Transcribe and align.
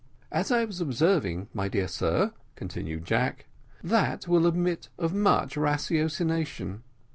"As 0.31 0.51
I 0.51 0.65
was 0.65 0.81
observing, 0.81 1.47
my 1.53 1.67
dear 1.67 1.87
sir," 1.87 2.33
continued 2.55 3.05
Jack, 3.05 3.45
"that 3.83 4.27
will 4.27 4.47
admit 4.47 4.89
of 4.97 5.13
much 5.13 5.55
ratiocination. 5.55 6.81